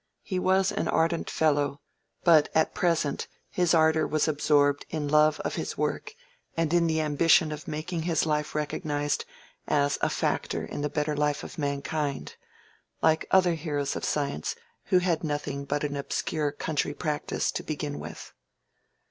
[0.23, 1.79] He was an ardent fellow,
[2.23, 6.15] but at present his ardor was absorbed in love of his work
[6.57, 9.25] and in the ambition of making his life recognized
[9.67, 15.23] as a factor in the better life of mankind—like other heroes of science who had
[15.23, 18.33] nothing but an obscure country practice to begin with.